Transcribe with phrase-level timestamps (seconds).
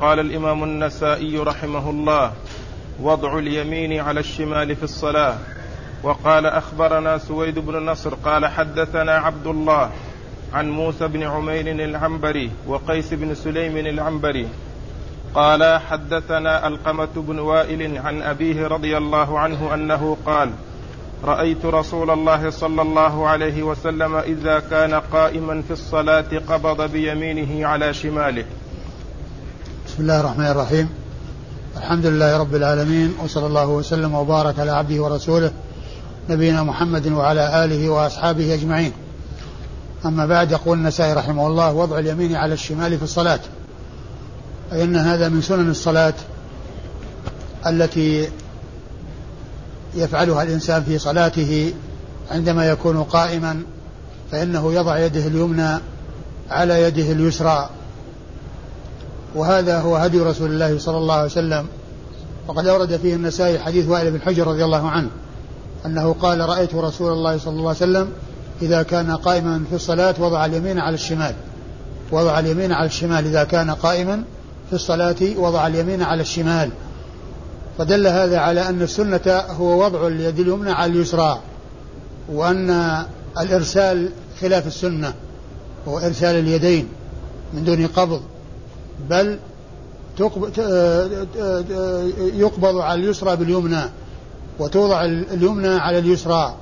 [0.00, 2.32] قال الإمام النسائي رحمه الله
[3.02, 5.34] وضع اليمين على الشمال في الصلاة.
[6.02, 9.90] وقال أخبرنا سويد بن نصر قال حدثنا عبد الله
[10.52, 14.48] عن موسى بن عمير العنبري وقيس بن سليم العنبري.
[15.34, 20.50] قال حدثنا ألقمة بن وائل عن أبيه رضي الله عنه أنه قال
[21.24, 27.94] رأيت رسول الله صلى الله عليه وسلم إذا كان قائما في الصلاة قبض بيمينه على
[27.94, 28.44] شماله.
[29.96, 30.88] بسم الله الرحمن الرحيم.
[31.76, 35.52] الحمد لله رب العالمين وصلى الله وسلم وبارك على عبده ورسوله
[36.30, 38.92] نبينا محمد وعلى آله وأصحابه أجمعين.
[40.04, 43.40] أما بعد يقول النسائي رحمه الله وضع اليمين على الشمال في الصلاة.
[44.72, 46.14] اي ان هذا من سنن الصلاة
[47.66, 48.28] التي
[49.94, 51.72] يفعلها الإنسان في صلاته
[52.30, 53.62] عندما يكون قائما
[54.32, 55.78] فإنه يضع يده اليمنى
[56.50, 57.70] على يده اليسرى.
[59.36, 61.66] وهذا هو هدي رسول الله صلى الله عليه وسلم.
[62.48, 65.08] وقد أورد فيه النسائي حديث وائل بن حجر رضي الله عنه
[65.86, 68.08] أنه قال رأيت رسول الله صلى الله عليه وسلم
[68.62, 71.34] إذا كان قائما في الصلاة وضع اليمين على الشمال
[72.12, 74.22] وضع اليمين على الشمال إذا كان قائما
[74.70, 76.70] في الصلاة وضع اليمين على الشمال.
[77.78, 81.38] فدل هذا على أن السنة هو وضع اليد اليمنى على اليسرى
[82.32, 83.02] وأن
[83.40, 85.14] الإرسال خلاف السنة
[85.88, 86.88] هو إرسال اليدين
[87.54, 88.20] من دون قبض.
[89.10, 89.38] بل
[92.18, 93.82] يقبض على اليسرى باليمنى
[94.58, 96.54] وتوضع اليمنى على اليسرى.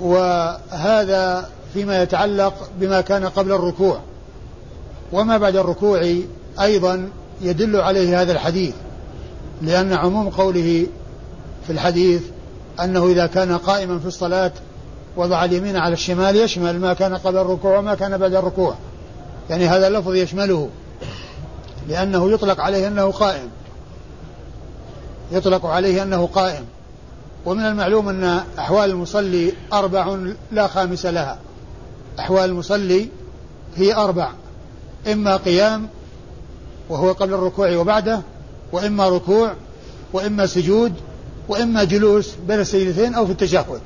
[0.00, 4.00] وهذا فيما يتعلق بما كان قبل الركوع.
[5.12, 6.14] وما بعد الركوع
[6.60, 7.08] أيضا
[7.40, 8.74] يدل عليه هذا الحديث
[9.62, 10.86] لأن عموم قوله
[11.66, 12.22] في الحديث
[12.80, 14.52] أنه إذا كان قائما في الصلاة
[15.16, 18.74] وضع اليمين على الشمال يشمل ما كان قبل الركوع وما كان بعد الركوع.
[19.50, 20.70] يعني هذا اللفظ يشمله
[21.88, 23.48] لأنه يطلق عليه أنه قائم.
[25.32, 26.64] يطلق عليه أنه قائم.
[27.46, 30.18] ومن المعلوم أن أحوال المصلي أربع
[30.52, 31.38] لا خامس لها.
[32.18, 33.08] أحوال المصلي
[33.76, 34.30] هي أربع.
[35.12, 35.88] إما قيام
[36.88, 38.20] وهو قبل الركوع وبعده
[38.72, 39.52] وإما ركوع
[40.12, 40.94] وإما سجود
[41.48, 43.80] وإما جلوس بين السجدتين أو في التشهد.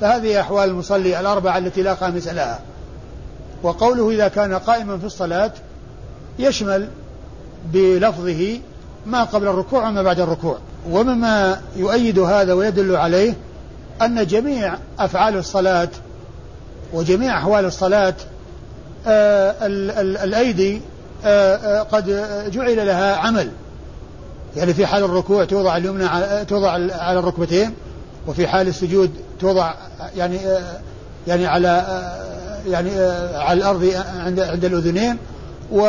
[0.00, 2.60] فهذه أحوال المصلي الأربعة التي لا خامس لها.
[3.62, 5.52] وقوله إذا كان قائما في الصلاة
[6.38, 6.88] يشمل
[7.72, 8.58] بلفظه
[9.06, 10.58] ما قبل الركوع وما بعد الركوع.
[10.90, 13.34] ومما يؤيد هذا ويدل عليه
[14.02, 15.88] أن جميع أفعال الصلاة
[16.92, 18.14] وجميع أحوال الصلاة
[19.06, 19.54] آه
[20.24, 20.80] الأيدي
[21.24, 22.06] آه آه قد
[22.50, 23.50] جعل لها عمل.
[24.56, 26.08] يعني في حال الركوع توضع اليمنى
[26.44, 27.74] توضع على الركبتين
[28.26, 29.74] وفي حال السجود توضع
[30.16, 30.38] يعني
[31.26, 31.84] يعني على
[32.66, 32.90] يعني
[33.36, 35.18] على الأرض عند عند الأذنين
[35.72, 35.86] و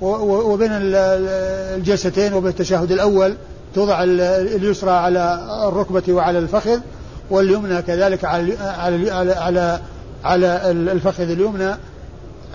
[0.00, 3.34] وبين الجلستين وبين التشهد الأول
[3.74, 6.78] توضع اليسرى على الركبة وعلى الفخذ
[7.30, 9.80] واليمنى كذلك على على على
[10.24, 11.74] على الفخذ اليمنى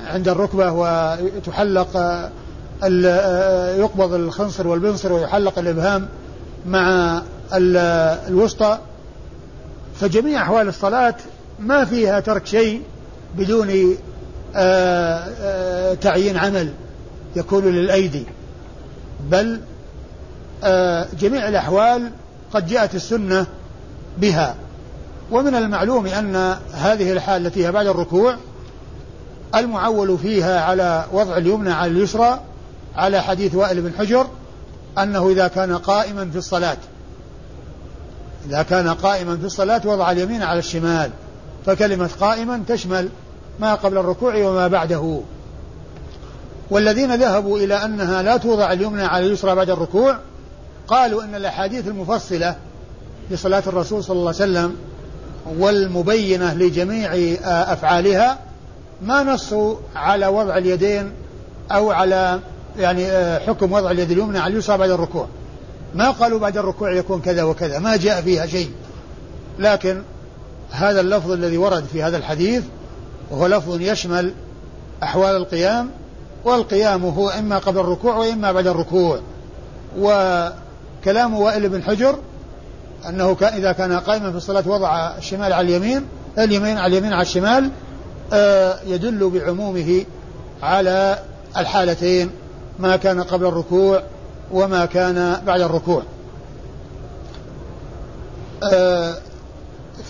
[0.07, 1.97] عند الركبة وتحلق
[3.79, 6.07] يقبض الخنصر والبنصر ويحلق الإبهام
[6.65, 7.21] مع
[7.53, 8.77] الوسطى.
[9.95, 11.15] فجميع أحوال الصلاة
[11.59, 12.81] ما فيها ترك شيء
[13.37, 13.97] بدون
[14.55, 16.73] آآ آآ تعيين عمل
[17.35, 18.23] يكون للأيدي.
[19.29, 19.61] بل
[21.19, 22.11] جميع الأحوال
[22.53, 23.45] قد جاءت السنة
[24.17, 24.55] بها.
[25.31, 28.35] ومن المعلوم أن هذه الحال التي هي بعد الركوع
[29.55, 32.39] المعول فيها على وضع اليمنى على اليسرى
[32.95, 34.27] على حديث وائل بن حجر
[34.97, 36.77] أنه إذا كان قائما في الصلاة
[38.47, 41.11] إذا كان قائما في الصلاة وضع اليمين على الشمال
[41.65, 43.09] فكلمة قائما تشمل
[43.59, 45.21] ما قبل الركوع وما بعده.
[46.69, 50.17] والذين ذهبوا إلى أنها لا توضع اليمنى على اليسرى بعد الركوع
[50.87, 52.55] قالوا أن الأحاديث المفصلة
[53.31, 54.75] لصلاة الرسول صلى الله عليه وسلم
[55.59, 58.37] والمبينة لجميع أفعالها
[59.01, 61.11] ما نصوا على وضع اليدين
[61.71, 62.39] أو على
[62.77, 63.05] يعني
[63.39, 65.27] حكم وضع اليد اليمنى على اليسرى بعد الركوع.
[65.95, 68.71] ما قالوا بعد الركوع يكون كذا وكذا ما جاء فيها شيء.
[69.59, 70.01] لكن
[70.71, 72.63] هذا اللفظ الذي ورد في هذا الحديث
[73.31, 74.33] وهو لفظ يشمل
[75.03, 75.89] أحوال القيام
[76.45, 79.19] والقيام هو إما قبل الركوع وإما بعد الركوع.
[79.99, 82.19] وكلام وائل بن حجر
[83.09, 86.05] أنه كان إذا كان قائما في الصلاة وضع الشمال على اليمين
[86.37, 87.71] اليمين على اليمين على الشمال
[88.87, 90.05] يدل بعمومه
[90.63, 91.19] على
[91.57, 92.29] الحالتين
[92.79, 94.03] ما كان قبل الركوع
[94.51, 96.03] وما كان بعد الركوع.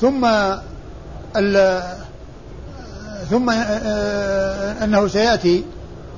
[0.01, 0.27] ثم
[3.29, 3.49] ثم
[4.83, 5.63] أنه سيأتي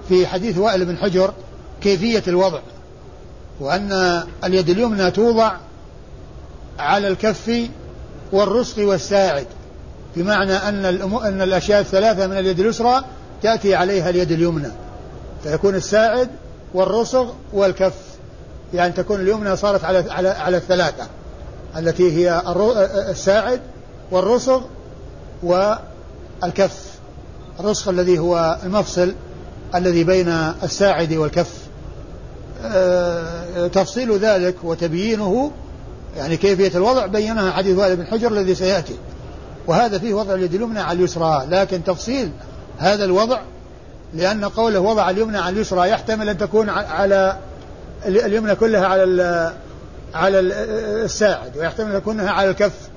[0.09, 1.33] في حديث وائل بن حجر
[1.81, 2.59] كيفية الوضع
[3.59, 5.53] وأن اليد اليمنى توضع
[6.79, 7.69] على الكف
[8.31, 9.47] والرسغ والساعد
[10.15, 10.85] بمعنى أن
[11.25, 13.03] أن الأشياء الثلاثة من اليد اليسرى
[13.43, 14.71] تأتي عليها اليد اليمنى
[15.43, 16.29] فيكون الساعد
[16.73, 17.93] والرسغ والكف
[18.73, 21.07] يعني تكون اليمنى صارت على على على الثلاثة.
[21.77, 22.41] التي هي
[23.09, 23.61] الساعد
[24.11, 24.61] والرسغ
[25.43, 26.91] والكف.
[27.59, 29.13] الرسغ الذي هو المفصل
[29.75, 30.29] الذي بين
[30.63, 31.61] الساعد والكف.
[33.73, 35.51] تفصيل ذلك وتبيينه
[36.17, 38.95] يعني كيفية الوضع بينها حديث وائل بن حجر الذي سيأتي.
[39.67, 42.31] وهذا فيه وضع اليد اليمنى على اليسرى لكن تفصيل
[42.77, 43.39] هذا الوضع
[44.13, 47.37] لأن قوله وضع اليمنى على اليسرى يحتمل أن تكون على
[48.05, 49.53] اليمنى كلها على
[50.13, 52.89] على الساعد ويحتمل أن تكونها على الكف.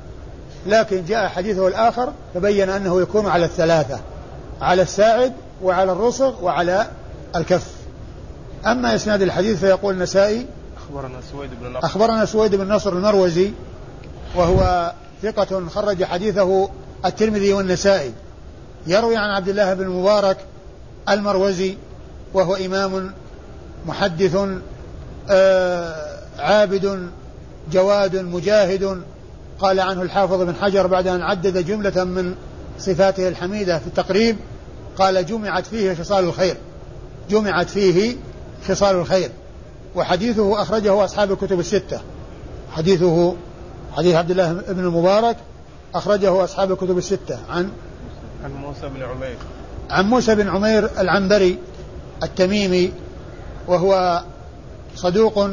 [0.66, 4.00] لكن جاء حديثه الآخر فبين أنه يكون على الثلاثة
[4.60, 5.32] على الساعد
[5.62, 6.86] وعلى الرسغ وعلى
[7.36, 7.66] الكف.
[8.66, 10.46] أما إسناد الحديث فيقول النسائي
[10.76, 11.86] أخبرنا سويد بن نصر.
[11.86, 13.52] أخبرنا سويد بن نصر المروزي
[14.34, 16.68] وهو ثقة خرج حديثه
[17.04, 18.12] الترمذي والنسائي.
[18.86, 20.36] يروي عن عبد الله بن المبارك
[21.08, 21.76] المروزي
[22.34, 23.12] وهو إمام
[23.86, 24.36] محدث
[25.30, 26.03] آه
[26.38, 27.08] عابد
[27.72, 29.02] جواد مجاهد.
[29.58, 32.34] قال عنه الحافظ بن حجر بعد أن عدد جملة من
[32.78, 34.36] صفاته الحميدة في التقريب.
[34.98, 36.56] قال جمعت فيه خصال الخير.
[37.30, 38.16] جمعت فيه
[38.68, 39.30] خصال الخير.
[39.96, 42.00] وحديثه أخرجه أصحاب الكتب الستة.
[42.72, 43.34] حديثه
[43.96, 45.36] حديث عبد الله بن المبارك
[45.94, 47.38] أخرجه أصحاب الكتب الستة.
[47.50, 47.70] عن؟
[48.44, 49.36] عن موسى بن عمير.
[49.90, 51.58] عن موسى بن عمير العنبري
[52.22, 52.92] التميمي
[53.68, 54.22] وهو
[54.96, 55.50] صدوق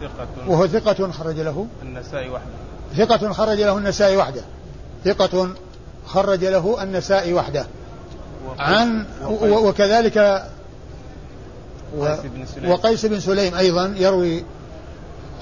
[0.00, 0.48] ثقة.
[0.48, 2.46] وهو ثقة خرج له؟ النسائي وحده.
[2.96, 4.42] ثقة خرج له النسائي وحده.
[5.04, 5.48] ثقة
[6.06, 7.66] خرج له النسائي وحده.
[8.58, 9.06] عن
[9.40, 10.18] وكذلك
[12.00, 12.70] قيس بن سليم.
[12.70, 14.44] وقيس بن سليم أيضا يروي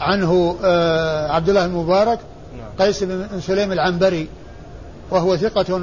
[0.00, 2.18] عنه آه، عبد الله المبارك
[2.58, 2.86] نعم.
[2.86, 4.28] قيس بن سليم العنبري
[5.10, 5.82] وهو ثقة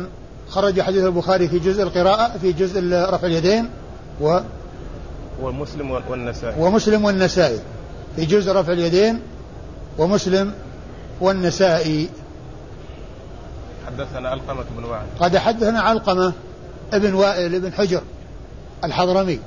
[0.50, 2.80] خرج حديث البخاري في جزء القراءة في جزء
[3.10, 3.70] رفع اليدين
[4.22, 4.40] و
[5.42, 6.56] ومسلم والنسائي.
[6.60, 7.60] ومسلم والنسائي.
[8.16, 9.20] في جزء رفع اليدين
[9.98, 10.54] ومسلم
[11.22, 12.10] والنسائي.
[13.88, 15.06] حدثنا علقمة بن وائل.
[15.20, 16.34] قد حدثنا علقمة
[16.94, 18.02] ابن وائل ابن حجر
[18.84, 19.40] الحضرمي.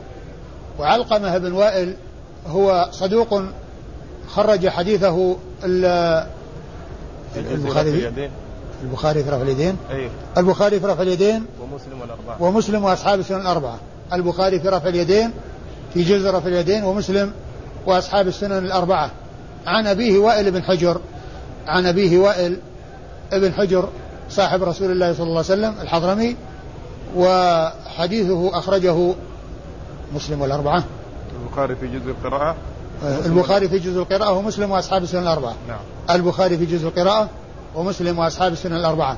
[0.79, 1.94] وعلقمة بن وائل
[2.47, 3.43] هو صدوق
[4.29, 6.26] خرج حديثه ال-
[7.37, 8.12] البخاري
[8.82, 9.76] البخاري في رفع اليدين.
[9.91, 11.47] أيوه البخاري في رفع اليدين.
[11.61, 12.43] ومسلم والأربعة.
[12.43, 13.79] ومسلم وأصحاب السنن الأربعة.
[14.12, 15.31] البخاري في رفع اليدين
[15.94, 17.32] في جزء رفع اليدين ومسلم
[17.86, 19.10] وأصحاب السنن الأربعة.
[19.66, 21.00] عن أبيه وائل بن حجر.
[21.66, 22.56] عن أبيه وائل
[23.32, 23.88] ابن حجر
[24.30, 26.36] صاحب رسول الله صلى الله عليه وسلم الحضرمي
[27.16, 29.14] وحديثه أخرجه
[30.14, 30.84] مسلم والأربعة.
[31.42, 32.56] البخاري في جزء القراءة.
[33.04, 35.54] آه، البخاري في جزء القراءة ومسلم وأصحاب السنن الأربعة.
[35.69, 35.78] نعم.
[36.10, 37.28] البخاري في جزء القراءة
[37.75, 39.16] ومسلم وأصحاب السنن الأربعة.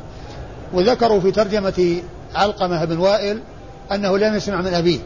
[0.73, 2.03] وذكروا في ترجمة
[2.35, 3.41] علقمة بن وائل
[3.93, 4.99] أنه لم يسمع من أبيه.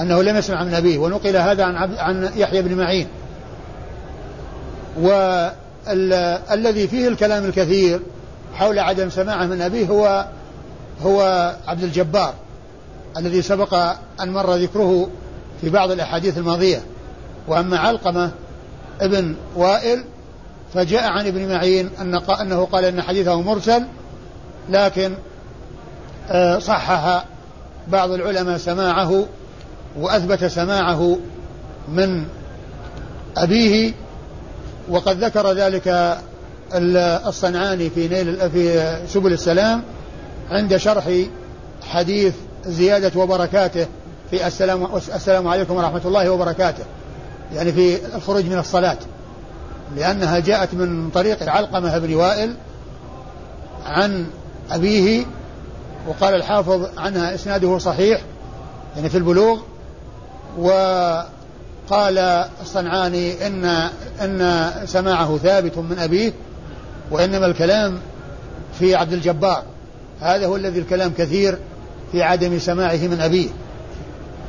[0.00, 3.06] أنه لم يسمع من أبيه ونقل هذا عن, عبد عن يحيى بن معين.
[4.98, 8.00] والذي فيه الكلام الكثير
[8.54, 10.26] حول عدم سماعه من أبيه هو
[11.02, 12.34] هو عبد الجبار
[13.16, 13.74] الذي سبق
[14.20, 15.10] أن مر ذكره
[15.60, 16.82] في بعض الأحاديث الماضية.
[17.48, 18.30] وأما علقمة
[19.00, 20.04] ابن وائل
[20.74, 23.82] فجاء عن ابن معين أن أنه قال أن حديثه مرسل
[24.68, 25.14] لكن
[26.30, 27.24] آه، صحح
[27.88, 29.24] بعض العلماء سماعه
[29.98, 31.18] وأثبت سماعه
[31.88, 32.24] من
[33.36, 33.92] أبيه
[34.88, 35.88] وقد ذكر ذلك
[36.74, 39.82] ال- الصنعاني في نيل في سبل السلام
[40.50, 41.08] عند شرح
[41.82, 42.34] حديث
[42.66, 43.86] زيادة وبركاته
[44.30, 46.84] في السلام السلام عليكم ورحمة الله وبركاته
[47.54, 48.98] يعني في الخروج من الصلاة
[49.96, 52.54] لأنها جاءت من طريق علقمة بن وائل
[53.86, 54.26] عن
[54.70, 55.24] أبيه
[56.08, 58.20] وقال الحافظ عنها إسناده صحيح
[58.96, 59.58] يعني في البلوغ
[60.58, 62.18] وقال
[62.62, 63.64] الصنعاني إن
[64.20, 66.32] إن سماعه ثابت من أبيه
[67.10, 67.98] وإنما الكلام
[68.78, 69.62] في عبد الجبار.
[70.20, 71.58] هذا هو الذي الكلام كثير
[72.12, 73.48] في عدم سماعه من أبيه.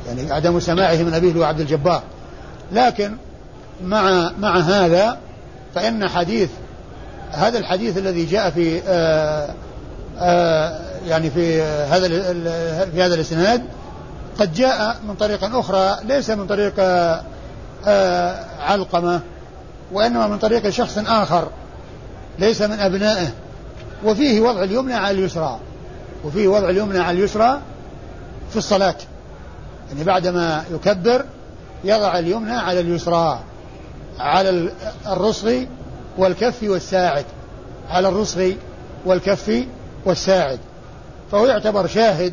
[0.06, 2.02] يعني عدم سماعه من أبيه هو عبد الجبار.
[2.72, 3.16] لكن
[3.84, 5.18] مع مع هذا
[5.74, 6.48] فإن حديث
[7.30, 9.54] هذا الحديث الذي جاء في آآ
[10.18, 12.08] آآ يعني في هذا
[12.84, 13.62] في هذا الإسناد
[14.38, 16.74] قد جاء من طريق أخرى ليس من طريق
[17.86, 19.20] آه، علقمة
[19.92, 21.48] وإنما من طريق شخص آخر
[22.38, 23.28] ليس من أبنائه.
[24.04, 25.58] وفيه وضع اليمنى على اليسرى
[26.24, 27.60] وفيه وضع اليمنى على اليسرى
[28.50, 28.94] في الصلاة.
[29.90, 31.24] يعني بعدما يكبر
[31.84, 33.40] يضع اليمنى على اليسرى
[34.18, 34.72] على
[35.06, 35.64] الرسغ
[36.18, 37.24] والكف والساعد.
[37.90, 38.52] على الرسغ
[39.04, 39.64] والكف
[40.04, 40.58] والساعد.
[41.32, 42.32] فهو يعتبر شاهد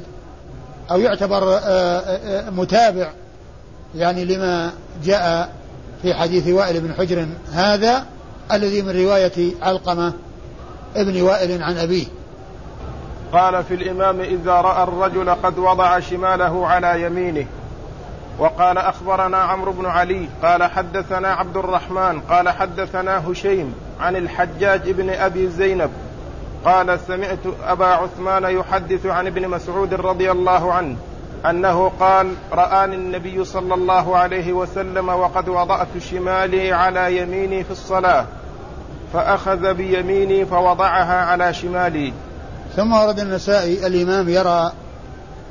[0.92, 3.10] أو يعتبر آه، آه، آه، متابع
[3.96, 4.72] يعني لما
[5.04, 5.54] جاء
[6.02, 8.06] في حديث وائل بن حجر هذا
[8.52, 10.14] الذي من رواية علقمة
[10.96, 12.06] ابن وائل عن أبيه.
[13.34, 17.46] قال في الإمام إذا رأى الرجل قد وضع شماله على يمينه
[18.40, 25.10] وقال أخبرنا عمرو بن علي قال حدثنا عبد الرحمن قال حدثنا هشيم عن الحجاج بن
[25.10, 25.90] أبي زينب
[26.66, 30.96] قال سمعت أبا عثمان يحدث عن ابن مسعود رضي الله عنه
[31.46, 38.26] أنه قال رآني النبي صلى الله عليه وسلم وقد وضعت شمالي على يميني في الصلاة
[39.14, 42.14] فأخذ بيميني فوضعها على شمالي.
[42.76, 44.72] ثم ورد النسائي الإمام يرى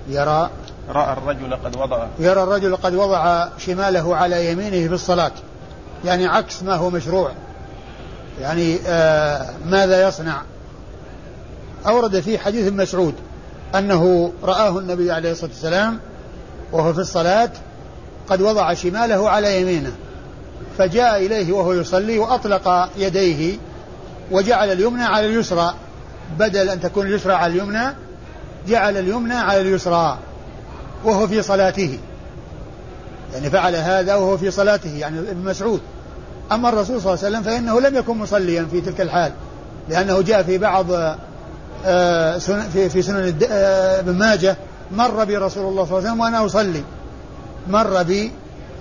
[0.08, 0.50] يرى
[0.88, 2.06] رأى الرجل قد وضع.
[2.18, 5.32] يرى الرجل قد وضع شماله على يمينه في الصلاة.
[6.04, 7.30] يعني عكس ما هو مشروع.
[8.40, 10.42] يعني آه ماذا يصنع؟
[11.86, 13.14] أورد في حديث مسعود
[13.74, 15.98] أنه رآه النبي عليه الصلاة والسلام
[16.72, 17.50] وهو في الصلاة
[18.28, 19.92] قد وضع شماله على يمينه
[20.78, 23.56] فجاء إليه وهو يصلي وأطلق يديه
[24.30, 25.74] وجعل اليمنى على اليسرى
[26.38, 27.94] بدل أن تكون اليسرى على اليمنى
[28.68, 30.18] جعل اليمنى على اليسرى
[31.04, 31.98] وهو في صلاته.
[33.34, 35.80] يعني فعل هذا وهو في صلاته يعني ابن مسعود.
[36.52, 39.32] أما الرسول صلى الله عليه وسلم فإنه لم يكن مصليا في تلك الحال
[39.88, 40.86] لأنه جاء في بعض
[42.72, 44.56] في في سنن آه، ابن ماجه
[44.92, 46.82] مر بي رسول الله صلى الله عليه وسلم وأنا أصلي.
[47.68, 48.32] مر بي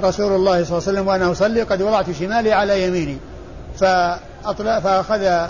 [0.04, 3.18] رسول الله صلى الله عليه وسلم وأنا أصلي قد وضعت شمالي على يميني.
[3.80, 5.48] فأطلع فأخذ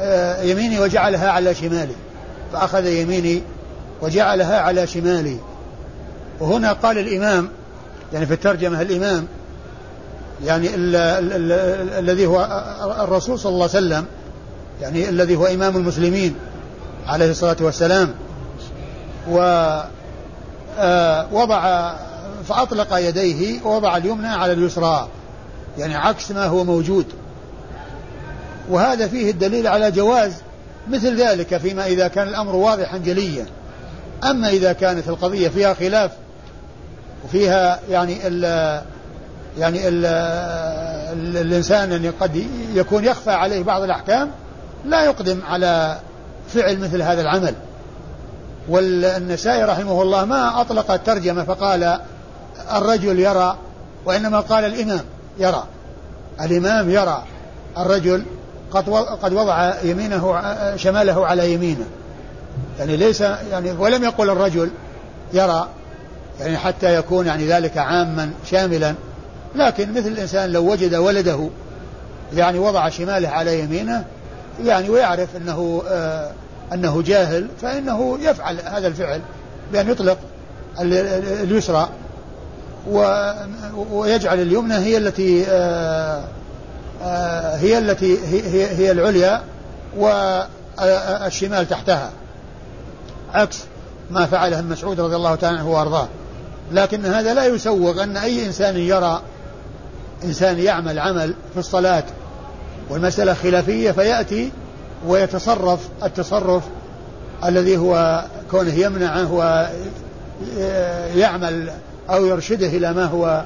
[0.00, 1.94] آه، يميني وجعلها على شمالي.
[2.52, 3.42] فأخذ يميني
[4.02, 5.38] وجعلها على شمالي.
[6.40, 7.48] وهنا قال الإمام
[8.12, 9.26] يعني في الترجمة الإمام
[10.44, 10.68] يعني
[11.98, 12.64] الذي هو
[13.00, 14.04] الرسول صلى الله عليه وسلم
[14.82, 16.34] يعني الذي هو إمام المسلمين.
[17.08, 18.14] عليه الصلاة والسلام
[19.28, 19.58] ووضع
[21.66, 21.96] آه،
[22.48, 25.08] فأطلق يديه ووضع اليمنى على اليسرى
[25.78, 27.06] يعني عكس ما هو موجود.
[28.68, 30.32] وهذا فيه الدليل على جواز
[30.88, 33.46] مثل ذلك فيما إذا كان الأمر واضحا جليا.
[34.24, 36.10] أما إذا كانت القضية فيها خلاف
[37.24, 38.42] وفيها يعني ال
[39.58, 44.30] يعني ال ال الإنسان يعني قد يكون يخفى عليه بعض الأحكام
[44.84, 45.98] لا يقدم على
[46.48, 47.54] فعل مثل هذا العمل.
[48.68, 51.98] والنسائي رحمه الله ما أطلق الترجمة فقال
[52.76, 53.56] الرجل يرى
[54.04, 55.04] وإنما قال الإمام
[55.38, 55.64] يرى.
[56.40, 57.24] الإمام يرى
[57.78, 58.24] الرجل
[58.70, 58.88] قد
[59.22, 60.42] قد وضع يمينه
[60.76, 61.86] شماله على يمينه.
[62.78, 64.70] يعني ليس يعني ولم يقل الرجل
[65.32, 65.68] يرى
[66.40, 68.94] يعني حتى يكون يعني ذلك عاما شاملا.
[69.54, 71.48] لكن مثل الإنسان لو وجد ولده
[72.34, 74.04] يعني وضع شماله على يمينه
[74.64, 76.30] يعني ويعرف أنه آه
[76.72, 79.20] أنه جاهل فإنه يفعل هذا الفعل
[79.72, 80.18] بأن يطلق
[80.80, 81.88] اليسرى
[83.90, 86.24] ويجعل اليمنى هي التي آه
[87.02, 89.42] آه هي التي هي, هي العليا
[89.96, 92.10] والشمال تحتها.
[93.34, 93.58] عكس
[94.10, 96.08] ما فعله المسعود رضي الله تعالى عنه وأرضاه.
[96.72, 99.22] لكن هذا لا يسوغ أن أي إنسان يرى
[100.24, 102.04] إنسان يعمل عمل في الصلاة
[102.90, 104.52] والمسألة خلافية فيأتي
[105.06, 106.62] ويتصرف التصرف
[107.44, 109.32] الذي هو كونه يمنعه
[111.16, 111.70] ويعمل
[112.10, 113.44] أو يرشده إلى ما هو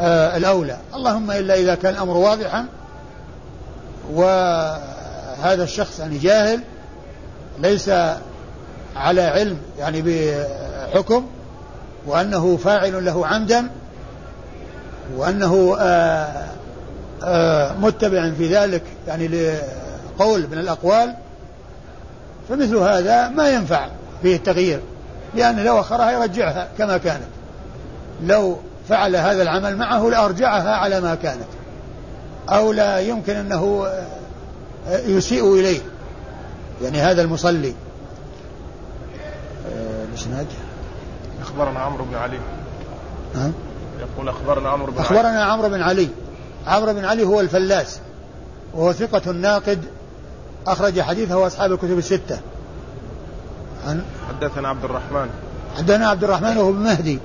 [0.00, 0.76] آه، الأولى.
[0.94, 2.66] اللهم إلا إذا كان الأمر واضحا
[4.12, 6.60] وهذا الشخص يعني جاهل
[7.58, 7.90] ليس
[8.96, 11.26] على علم يعني بحكم
[12.06, 13.70] وأنه فاعل له عمدا
[15.16, 16.46] وأنه آه،
[17.24, 21.14] آه، متبع في ذلك يعني لقول من الأقوال
[22.48, 23.88] فمثل هذا ما ينفع
[24.22, 24.80] فيه التغيير
[25.34, 27.28] لأن لو أخرها يرجعها كما كانت.
[28.22, 28.58] لو
[28.88, 31.48] فعل هذا العمل معه لأرجعها على ما كانت
[32.48, 33.86] أو لا يمكن أنه
[34.88, 35.80] آه، يسيء إليه.
[36.82, 37.74] يعني هذا المصلي.
[40.08, 40.46] الإسناد؟
[41.42, 42.38] أخبرنا عمرو بن علي.
[43.34, 43.50] ها؟
[44.00, 45.52] يقول أخبرنا عمرو بن أخبرنا علي.
[45.52, 46.08] عمرو بن علي.
[46.68, 47.98] عمرو بن علي هو الفلاس
[48.74, 49.84] وهو ثقة ناقد
[50.66, 52.38] أخرج حديثه أصحاب الكتب الستة.
[53.86, 55.28] عن حدثنا عبد الرحمن.
[55.76, 57.18] حدثنا عبد الرحمن وهو بن مهدي.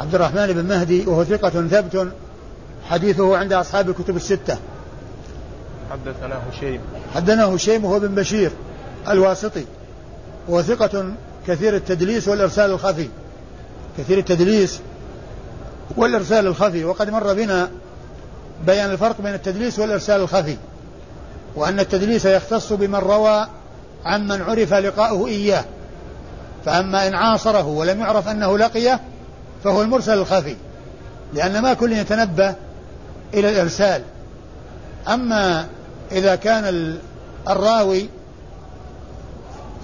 [0.00, 2.12] عبد الرحمن بن مهدي وهو ثقة ثبت
[2.88, 4.58] حديثه عند أصحاب الكتب الستة.
[5.90, 6.80] حدثنا هشيم.
[7.14, 8.50] حدثنا هشيم وهو بن بشير
[9.08, 9.64] الواسطي
[10.48, 11.14] وهو ثقة
[11.46, 13.08] كثير التدليس والإرسال الخفي.
[13.98, 14.80] كثير التدليس
[15.96, 17.70] والإرسال الخفي وقد مر بنا
[18.66, 20.56] بيان الفرق بين التدليس والإرسال الخفي
[21.56, 23.46] وأن التدليس يختص بمن روى
[24.04, 25.64] عمن عرف لقاؤه إياه.
[26.64, 29.00] فأما إن عاصره ولم يعرف أنه لقيه
[29.64, 30.56] فهو المرسل الخفي
[31.34, 32.54] لأن ما كل يتنبه
[33.34, 34.02] إلى الإرسال.
[35.08, 35.66] أما
[36.12, 36.96] إذا كان
[37.48, 38.08] الراوي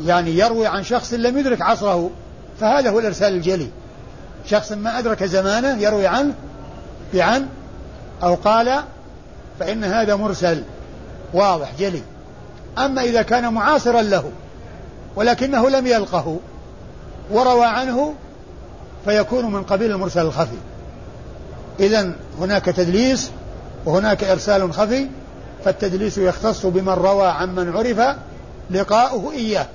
[0.04, 2.11] يعني يروي عن شخص لم يدرك عصره
[2.61, 3.71] فهذا هو الإرسال الجلي.
[4.47, 6.35] شخص ما أدرك زمانه يروي عنه
[7.14, 7.47] بعن
[8.23, 8.82] أو قال
[9.61, 10.62] فإن هذا مرسل.
[11.35, 12.02] واضح جلي.
[12.78, 14.30] أما إذا كان معاصرا له
[15.16, 16.38] ولكنه لم يلقه
[17.30, 18.14] وروى عنه
[19.04, 20.56] فيكون من قبيل المرسل الخفي.
[21.80, 23.30] إذا هناك تدليس
[23.85, 25.06] وهناك إرسال خفي
[25.64, 28.16] فالتدليس يختص بمن روى عمن عرف
[28.70, 29.66] لقاؤه إياه.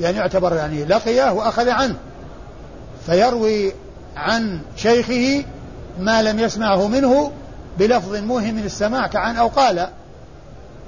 [0.00, 1.96] يعني يعتبر يعني لقيه وأخذ عنه.
[3.06, 3.72] فيروي
[4.16, 5.44] عن شيخه
[5.98, 7.30] ما لم يسمعه منه
[7.78, 9.88] بلفظ موهم السماع كعن أو قال.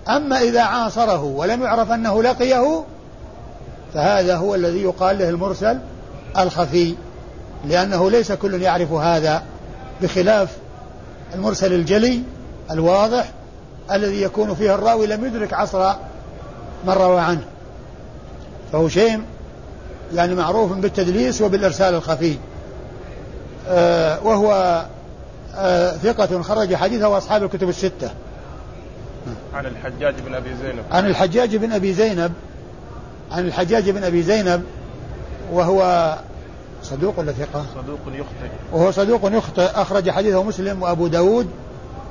[0.08, 2.84] أما إذا عاصره ولم يعرف أنه لقيه
[3.94, 5.78] فهذا هو الذي يقال له المرسل
[6.38, 6.94] الخفي
[7.64, 9.42] لأنه ليس كل يعرف هذا
[10.02, 10.56] بخلاف
[11.34, 12.22] المرسل الجلي
[12.70, 13.30] الواضح
[13.92, 15.92] الذي يكون فيه الراوي لم يدرك عصر
[16.84, 17.44] من روى عنه.
[18.72, 19.22] فهو شيء
[20.14, 22.36] يعني معروف بالتدليس وبالإرسال الخفي.
[23.68, 24.82] آه وهو
[26.02, 28.10] ثقة خرج حديثه وأصحاب الكتب الستة.
[29.54, 30.84] عن الحجاج بن أبي زينب.
[30.92, 32.32] عن الحجاج بن أبي زينب
[33.32, 34.62] عن الحجاج بن أبي زينب
[35.52, 36.14] وهو
[36.82, 38.50] صدوق ولا ثقة؟ صدوق يخطئ.
[38.72, 39.62] وهو صدوق يخطئ.
[39.62, 41.46] أخرج حديثه مسلم وأبو داود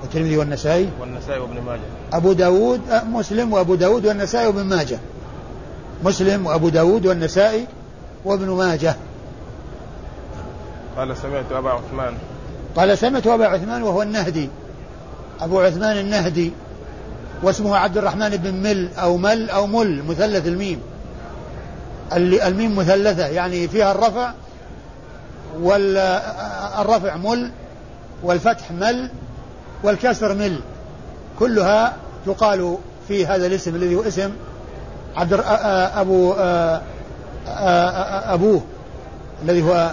[0.01, 0.89] والترمذي والنسائي.
[1.01, 1.79] والنسائي وابن ماجه.
[2.13, 4.99] أبو داود آه، مسلم وأبو داود والنسائي وابن ماجه.
[6.03, 7.67] مسلم وأبو داود والنسائي
[8.25, 8.95] وابن ماجه.
[10.97, 12.13] قال سمعت أبا عثمان.
[12.77, 14.49] قال سمعت أبا عثمان وهو النهدي.
[15.41, 16.51] أبو عثمان النهدي.
[17.43, 20.81] واسمه عبد الرحمن بن مل أو مل أو مل مثلث الميم.
[22.13, 24.31] الميم مثلثة يعني فيها الرفع
[25.61, 27.51] والرفع مل
[28.23, 29.09] والفتح مل
[29.83, 30.59] والكسر مل.
[31.39, 34.31] كلها تقال في هذا الاسم الذي هو اسم
[35.15, 36.33] عبد أبو
[38.33, 38.61] أبوه
[39.43, 39.91] الذي هو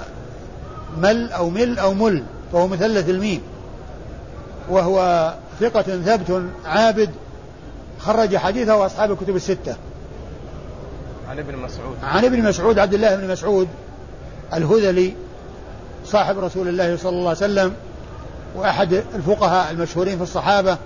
[0.98, 2.22] مل أو مل أو مل.
[2.54, 3.42] فهو مثلث الميم.
[4.68, 7.10] وهو ثقة ثبت عابد
[7.98, 9.76] خرج حديثه وأصحاب الكتب الستة.
[11.30, 11.96] عن ابن مسعود.
[12.02, 13.68] عن ابن مسعود عبد الله بن مسعود
[14.52, 15.14] الهذلي
[16.06, 17.74] صاحب رسول الله صلى الله عليه وسلم
[18.56, 20.78] وأحد الفقهاء المشهورين في الصحابة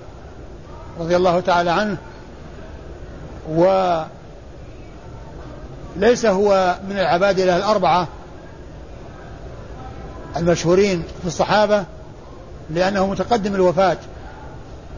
[1.00, 1.96] رضي الله تعالى عنه.
[5.96, 8.09] وليس هو من العبادلة الأربعة
[10.36, 11.84] المشهورين في الصحابة
[12.70, 13.96] لأنه متقدم الوفاة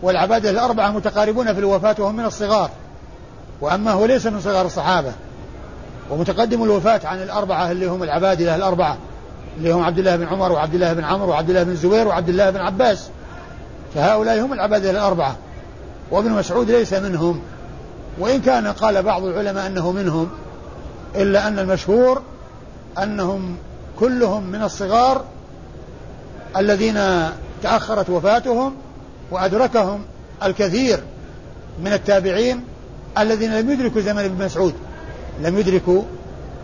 [0.03, 2.71] والعبادة الأربعة متقاربون في الوفاة وهم من الصغار
[3.61, 5.13] وأما هو ليس من صغار الصحابة
[6.11, 8.97] ومتقدم الوفاة عن الأربعة اللي هم العبادلة الأربعة
[9.59, 12.29] اللي هم عبد الله بن عمر وعبد الله بن عمرو وعبد الله بن الزبير وعبد
[12.29, 13.09] الله بن عباس
[13.95, 15.37] فهؤلاء هم العبادلة الأربعة
[16.11, 17.41] وابن مسعود ليس منهم
[18.19, 20.31] وإن كان قال بعض العلماء أنه منهم
[21.17, 22.23] إلا أن المشهور
[23.03, 23.57] أنهم
[24.01, 25.25] كلهم من الصغار
[26.57, 27.01] الذين
[27.63, 28.75] تأخرت وفاتهم
[29.31, 30.05] وأدركهم
[30.43, 31.01] الكثير
[31.81, 32.65] من التابعين
[33.19, 34.75] الذين لم يدركوا زمن ابن مسعود
[35.41, 36.03] لم يدركوا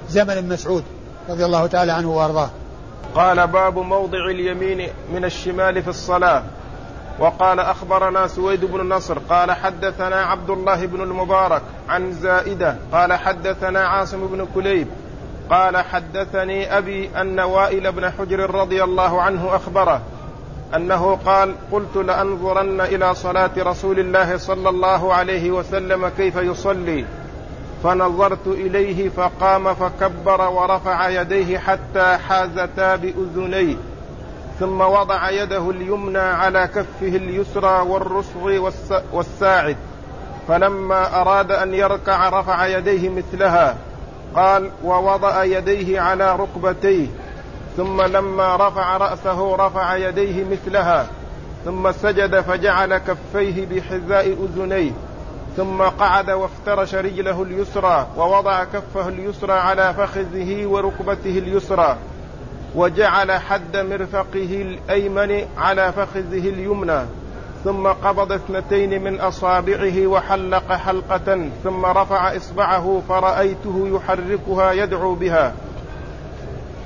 [0.09, 0.85] زمن ابن مسعود
[1.29, 2.51] رضي الله تعالى عنه وأرضاه.
[3.15, 6.43] قال باب موضع اليمين من الشمال في الصلاة
[7.19, 13.81] وقال أخبرنا سويد بن نصر قال حدثنا عبد الله بن المبارك عن زائدة قال حدثنا
[13.81, 14.89] عاصم بن كليب
[15.51, 20.01] قال حدثني أبي أن وائل بن حجر رضي الله عنه أخبره
[20.77, 27.05] أنه قال قلت لأنظرن إلى صلاة رسول الله صلى الله عليه وسلم كيف يصلي.
[27.85, 33.77] فنظرت إليه فقام فكبر ورفع يديه حتى حازتا بأذنيه
[34.61, 38.71] ثم وضع يده اليمنى على كفه اليسرى والرسغ
[39.13, 39.77] والساعد
[40.49, 43.77] فلما أراد أن يركع رفع يديه مثلها.
[44.37, 47.07] قال ووضع يديه على ركبتيه
[47.77, 51.07] ثم لما رفع رأسه رفع يديه مثلها
[51.65, 54.93] ثم سجد فجعل كفيه بحذاء أذنيه
[55.57, 61.97] ثم قعد وافترش رجله اليسرى ووضع كفه اليسرى على فخذه وركبته اليسرى
[62.75, 67.01] وجعل حد مرفقه الأيمن على فخذه اليمنى.
[67.67, 75.53] ثم قبض اثنتين من أصابعه وحلق حلقة ثم رفع إصبعه فرأيته يحركها يدعو بها.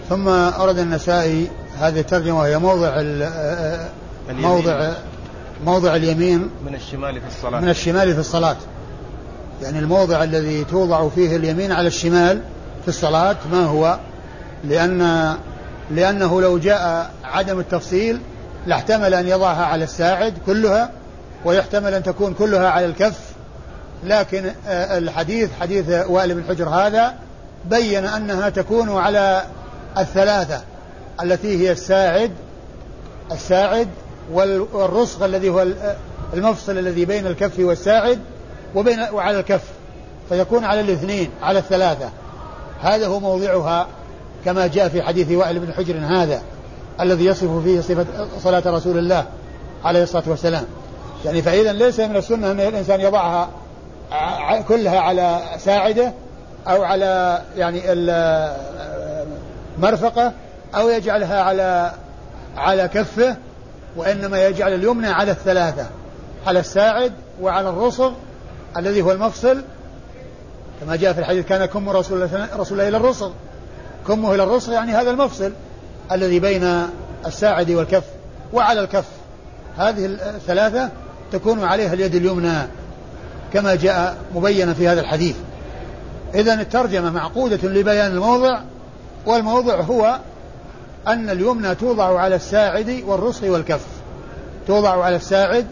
[0.09, 3.03] ثم أورد النسائي هذه الترجمة وهي موضع.
[4.31, 4.93] موضع
[5.65, 7.61] موضع اليمين من الشمال في الصلاة.
[7.61, 8.57] من الشمال في الصلاة.
[9.63, 12.43] يعني الموضع الذي توضع فيه اليمين على الشمال
[12.83, 13.99] في الصلاة ما هو؟
[14.65, 15.35] لأن
[15.91, 18.21] لأنه لو جاء عدم التفصيل
[18.67, 20.91] لاحتمل أن يضعها على الساعد كلها
[21.45, 23.19] ويحتمل أن تكون كلها على الكف.
[24.05, 27.15] لكن آه، الحديث حديث وائل بن حجر هذا
[27.65, 29.43] بين أنها تكون على
[29.99, 30.61] الثلاثة
[31.23, 32.31] التي هي الساعد
[33.33, 33.89] الساعد
[34.33, 35.95] وال- والرسغ الذي هو ال-
[36.35, 38.19] المفصل الذي بين الكف والساعد
[38.75, 39.63] وبين وعلى الكف.
[40.29, 42.11] فيكون على الاثنين على الثلاثة.
[42.81, 43.87] هذا هو موضعها
[44.45, 46.43] كما جاء في حديث وائل بن حجر هذا.
[47.01, 48.07] الذي يصف فيه صفة
[48.43, 49.25] صلاة رسول الله
[49.85, 50.65] عليه الصلاة والسلام.
[51.25, 53.49] يعني فإذا ليس من السنة أن الإنسان يضعها
[54.69, 56.13] كلها على ساعدة
[56.69, 57.83] أو على يعني
[59.79, 60.33] مرفقة
[60.75, 61.93] أو يجعلها على
[62.57, 63.37] على كفه
[63.97, 65.87] وإنما يجعل اليمنى على الثلاثة
[66.47, 68.13] على الساعد وعلى الرسغ
[68.77, 69.63] الذي هو المفصل.
[70.81, 73.31] كما جاء في الحديث كان كم رسول الله رسول الله إلى الرسغ
[74.07, 75.53] كمه إلى الرسغ يعني هذا المفصل.
[76.13, 76.87] الذي بين
[77.27, 78.05] الساعد والكف
[78.53, 79.05] وعلى الكف.
[79.79, 80.91] هذه الثلاثة
[81.33, 82.59] تكون عليها اليد اليمنى
[83.53, 85.37] كما جاء مبينا في هذا الحديث.
[86.35, 88.61] إذا الترجمة معقودة لبيان الموضع
[89.27, 90.19] والموضع هو
[91.07, 93.87] أن اليمنى توضع على الساعد والرسغ والكف.
[94.67, 95.67] توضع على الساعد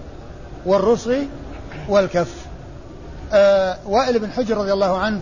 [0.67, 1.15] والرسغ
[1.89, 2.35] والكف.
[3.33, 5.21] آه وائل بن حجر رضي الله عنه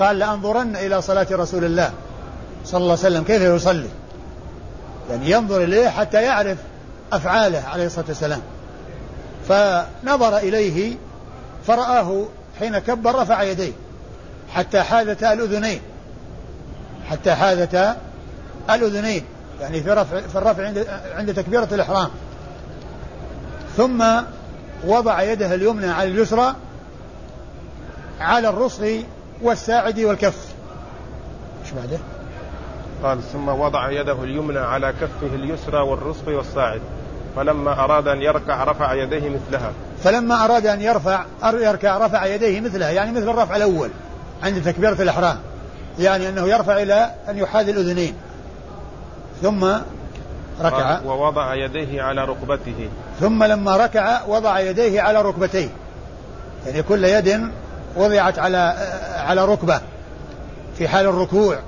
[0.00, 1.92] قال لأنظرن إلى صلاة رسول الله.
[2.68, 3.88] صلى الله عليه وسلم كيف يصلي؟
[5.10, 6.58] يعني ينظر إليه حتى يعرف
[7.12, 8.40] أفعاله عليه الصلاة والسلام.
[9.48, 10.96] فنظر إليه
[11.66, 12.24] فرآه
[12.58, 13.72] حين كبر رفع يديه
[14.54, 15.80] حتى حاذتا الأذنين
[17.10, 17.96] حتى حاذتا
[18.70, 19.24] الأذنين
[19.60, 22.10] يعني في رفع في الرفع عند عند تكبيرة الإحرام.
[23.76, 24.04] ثم
[24.84, 26.54] وضع يده اليمنى على اليسرى
[28.20, 28.88] على الرسغ
[29.42, 30.46] والساعد والكف.
[31.64, 31.98] إيش بعده؟
[33.02, 36.80] قال ثم وضع يده اليمنى على كفه اليسرى والرسغ والساعد
[37.36, 39.72] فلما أراد أن يركع رفع يديه مثلها.
[40.04, 43.90] فلما أراد أن يرفع يركع رفع يديه مثلها يعني مثل الرفع الأول
[44.42, 45.38] عند تكبيرة الإحرام
[45.98, 48.14] يعني أنه يرفع إلى أن يحاذي الأذنين.
[49.42, 49.64] ثم
[50.60, 51.00] ركع.
[51.00, 52.88] ووضع يديه على ركبته.
[53.20, 55.68] ثم لما ركع وضع يديه على ركبتيه.
[56.66, 57.50] يعني كل يد
[57.96, 58.74] وضعت على
[59.16, 59.80] على ركبة
[60.78, 61.58] في حال الركوع.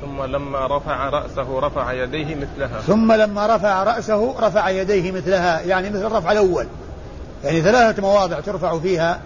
[0.00, 2.80] ثم لما رفع رأسه رفع يديه مثلها.
[2.86, 5.60] ثم لما رفع رأسه رفع يديه مثلها.
[5.60, 6.66] يعني مثل الرفع الأول.
[7.44, 9.20] يعني ثلاثة مواضع ترفع فيها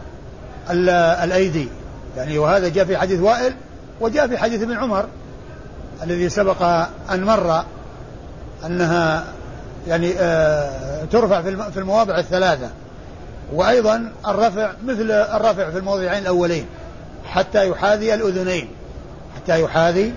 [0.71, 0.89] ال-
[1.25, 1.69] الأيدي.
[2.17, 3.55] يعني وهذا جاء في حديث وائل
[4.01, 5.07] وجاء في حديث ابن عمر
[6.03, 6.63] الذي سبق
[7.13, 7.65] أن مر
[8.67, 9.25] أنها
[9.89, 12.71] يعني آه ترفع في المواضع الثلاثة.
[13.53, 16.67] وأيضا الرفع مثل الرفع في الموضعين الأولين
[17.27, 18.69] حتى يحاذي الأذنين.
[19.37, 20.15] حتى يحاذي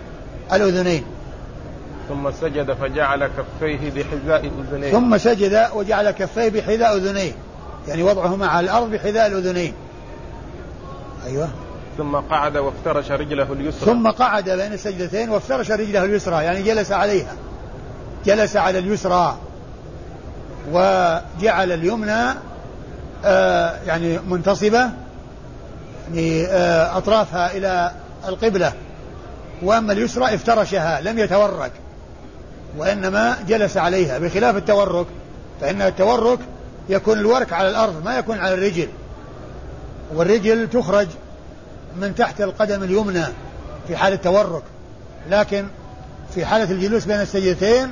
[0.53, 1.03] الأذنين.
[2.09, 4.91] ثم سجد فجعل كفيه بحذاء أذنيه.
[4.91, 7.31] ثم سجد وجعل كفيه بحذاء أذنيه.
[7.87, 9.73] يعني وضعهما على الأرض بحذاء الأذنين.
[11.25, 11.49] أيوه.
[11.97, 13.85] ثم قعد وافترش رجله اليسرى.
[13.85, 16.43] ثم قعد بين السجدتين وافترش رجله اليسرى.
[16.43, 17.33] يعني جلس عليها.
[18.25, 19.37] جلس على اليسرى.
[20.71, 22.33] وجعل اليمنى
[23.25, 24.89] آه يعني منتصبة.
[26.13, 27.91] يعني آه أطرافها إلى
[28.27, 28.73] القبلة.
[29.63, 31.71] وأما اليسرى افترشها لم يتورك
[32.77, 34.19] وإنما جلس عليها.
[34.19, 35.07] بخلاف التورك
[35.61, 36.39] فإن التورك
[36.89, 38.87] يكون الورك على الأرض ما يكون على الرجل.
[40.15, 41.07] والرجل تخرج
[41.97, 43.25] من تحت القدم اليمنى
[43.87, 44.63] في حال التورك.
[45.29, 45.67] لكن
[46.35, 47.91] في حالة الجلوس بين السجدتين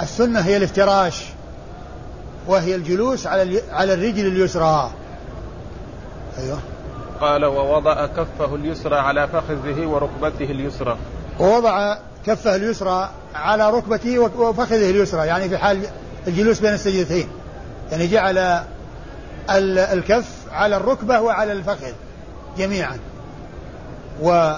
[0.00, 1.24] السنة هي الافتراش
[2.46, 4.90] وهي الجلوس على على الرجل اليسرى.
[6.38, 6.58] أيوه.
[7.22, 10.96] قال ووضع كفه اليسرى على فخذه وركبته اليسرى.
[11.40, 15.86] ووضع كفه اليسرى على ركبته وفخذه اليسرى يعني في حال
[16.26, 17.28] الجلوس بين السجدتين.
[17.90, 21.92] يعني جعل ال- الكف على الركبة وعلى الفخذ
[22.58, 22.98] جميعا.
[24.22, 24.52] و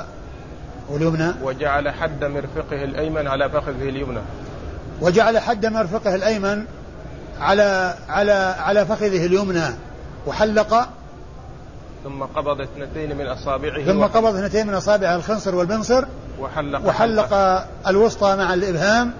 [0.90, 4.20] واليمنى؟ وجعل حد مرفقه الأيمن على فخذه اليمنى.
[5.00, 6.64] وجعل حد مرفقه الأيمن
[7.40, 9.66] على على على فخذه اليمنى
[10.27, 10.88] وحلق
[12.05, 16.05] ثم قبض اثنتين من أصابعه ثم قبض اثنتين من أصابع الخنصر والبنصر
[16.40, 17.64] وحلق وحلق.
[17.88, 19.12] الوسطى مع الإبهام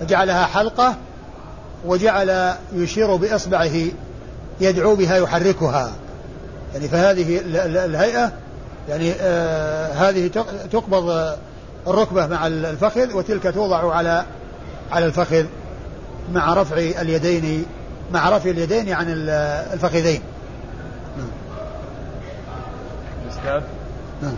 [0.00, 0.94] وجعلها حلقة
[1.86, 3.72] وجعل يشير بإصبعه
[4.60, 5.92] يدعو بها يحركها
[6.74, 8.32] يعني فهذه ال- ال- الهيئة
[8.88, 11.36] يعني آه هذه تق- تقبض
[11.86, 14.24] الركبة مع الفخذ وتلك توضع على
[14.92, 15.44] على الفخذ
[16.32, 17.64] مع رفع اليدين
[18.12, 20.20] مع رفع اليدين عن الفخذين
[23.46, 23.62] الإسناد
[24.22, 24.34] نعم.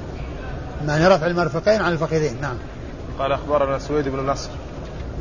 [0.86, 2.56] معنى رفع المرفقين عن الفخذين نعم.
[3.18, 4.50] قال أخبرنا سويد بن نصر.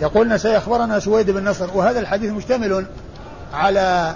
[0.02, 2.86] يقول نسائي أخبرنا سويد بن نصر وهذا الحديث مشتمل
[3.54, 4.16] على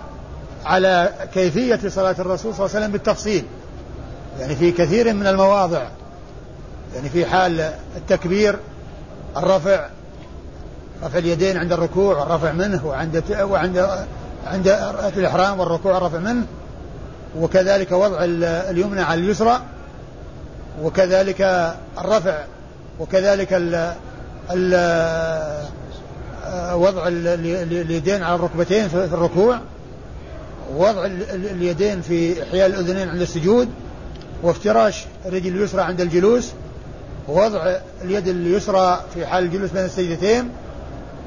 [0.65, 3.45] على كيفية صلاة الرسول صلى الله عليه وسلم بالتفصيل.
[4.39, 5.87] يعني في كثير من المواضع.
[6.95, 8.59] يعني في حال التكبير
[9.37, 9.87] الرفع
[11.03, 14.05] رفع اليدين عند الركوع والرفع منه وعند وعند
[14.47, 14.67] عند
[15.17, 16.45] الإحرام والركوع والرفع منه.
[17.39, 18.17] وكذلك وضع
[18.69, 19.61] اليمنى على اليسرى
[20.83, 21.41] وكذلك
[21.97, 22.43] الرفع
[22.99, 23.93] وكذلك ال
[24.51, 25.71] ال
[26.73, 29.59] وضع اليدين على الركبتين في الركوع
[30.75, 33.69] ووضع اليدين في حيال الأذنين عند السجود
[34.43, 36.51] وافتراش الرجل اليسرى عند الجلوس
[37.27, 40.49] ووضع اليد اليسرى في حال الجلوس بين السجدتين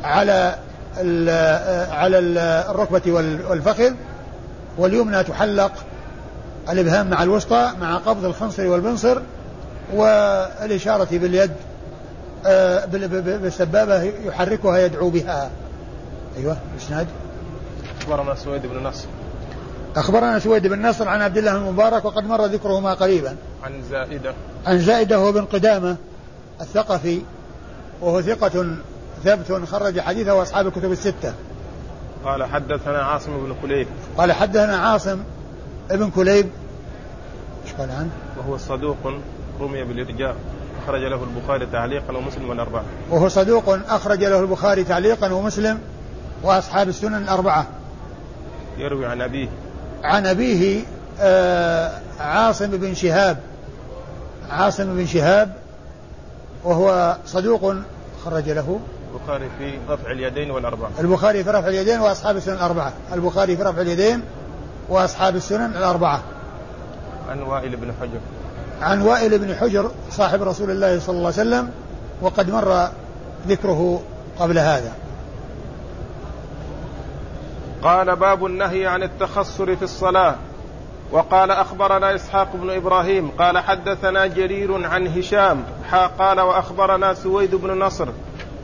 [0.04, 0.54] على
[0.98, 1.28] ال
[1.90, 3.12] على الركبة
[3.50, 3.92] والفخذ
[4.78, 5.72] واليمنى تحلق
[6.70, 9.18] الإبهام مع الوسطى مع قبض الخنصر والبنصر
[9.94, 11.50] والإشارة باليد
[12.46, 12.84] آه،
[13.20, 15.50] بالسبابة يحركها يدعو بها.
[16.36, 17.06] أيوة إسناد
[18.00, 19.06] أخبرنا سويد بن نصر.
[19.96, 23.36] أخبرنا سويد بن نصر عن عبد الله المبارك وقد مر ذكرهما قريبا.
[23.64, 24.32] عن زائدة.
[24.66, 25.96] عن زائدة هو بن قدامة
[26.60, 27.20] الثقفي
[28.00, 28.76] وهو ثقة
[29.24, 31.34] ثبت خرج حديثه أصحاب الكتب الستة.
[32.24, 33.86] قال حدثنا عاصم بن كليب
[34.18, 35.18] قال حدثنا عاصم
[35.90, 36.50] ابن كليب
[37.64, 38.96] إيش قال عنه؟ وهو صدوق
[39.60, 40.36] رمي بالإرجاء
[40.84, 45.78] أخرج له البخاري تعليقا ومسلم والأربعة وهو صدوق أخرج له البخاري تعليقا ومسلم
[46.42, 47.66] وأصحاب السنن الأربعة
[48.78, 49.48] يروي عن أبيه.
[50.04, 50.80] عن أبيه
[51.20, 53.38] آه عاصم بن شهاب.
[54.50, 55.54] عاصم بن شهاب
[56.64, 57.74] وهو صدوق
[58.24, 58.80] خرج له.
[59.14, 60.90] البخاري في رفع اليدين والأربعة.
[61.00, 64.22] البخاري في رفع اليدين وأصحاب السنن الأربعة البخاري في رفع اليدين
[64.88, 66.22] وأصحاب السنن الأربعة.
[67.30, 68.20] عن وائل بن حجر.
[68.82, 71.70] عن وائل بن حجر صاحب رسول الله صلى الله عليه وسلم
[72.22, 72.88] وقد مر
[73.48, 74.02] ذكره
[74.38, 74.92] قبل هذا.
[77.82, 80.34] قال باب النهي عن التخصر في الصلاة.
[81.12, 83.30] وقال أخبرنا إسحاق بن إبراهيم.
[83.38, 85.64] قال حدثنا جرير عن هشام.
[85.90, 88.08] حا قال وأخبرنا سويد بن نصر.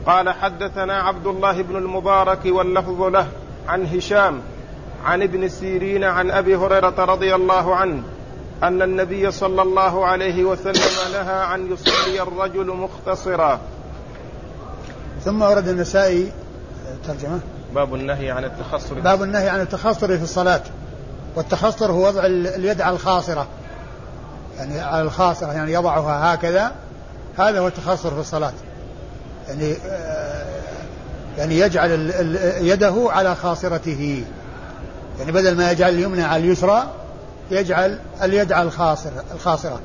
[0.05, 3.27] قال حدثنا عبد الله بن المبارك واللفظ له
[3.67, 4.41] عن هشام.
[5.05, 8.03] عن ابن سيرين عن أبي هريرة رضي الله عنه
[8.63, 13.59] أن النبي صلى الله عليه وسلم نهى أن يصلي الرجل مختصرا.
[15.25, 16.31] ثم ورد النسائي
[17.07, 17.39] ترجمة.
[17.75, 18.99] باب النهي عن التخصر.
[18.99, 20.61] باب النهي عن التخصر في الصلاة.
[21.35, 23.47] والتخصر هو وضع اليد على الخاصرة.
[24.57, 26.71] يعني على الخاصرة يعني يضعها هكذا.
[27.37, 28.53] هذا هو التخصر في الصلاة.
[29.47, 30.45] يعني آه،
[31.37, 32.11] يعني يجعل
[32.61, 34.23] يده على خاصرته.
[35.21, 36.87] يعني بدل ما يجعل اليمنى على اليسرى
[37.51, 39.23] يجعل اليد على الخاصرة.
[39.35, 39.79] الخاصرة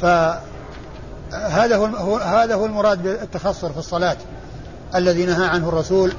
[0.00, 4.16] فهذا هو هذا هو المراد بالتخصر في الصلاة
[4.94, 6.12] الذي نهى عنه الرسول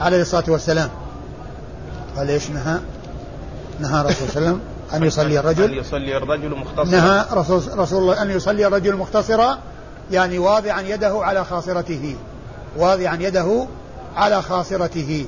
[0.00, 0.90] عليه الصلاة والسلام.
[2.16, 2.78] قال إيش نهى؟
[3.80, 4.60] نهى الرسول صلى الله عليه وسلم
[4.94, 5.64] أن يصلي الرجل.
[5.64, 6.84] أن يصلي الرجل مختصرا.
[6.84, 9.58] نهى رسول, رسول الله أن يصلي الرجل مختصرا
[10.10, 12.16] يعني واضعا يده على خاصرته.
[12.76, 13.66] واضعا يده
[14.16, 15.26] على خاصرته.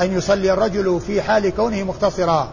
[0.00, 2.48] أن يصلي الرجل في حال كونه مختصرا.